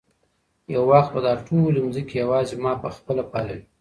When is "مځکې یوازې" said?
1.85-2.55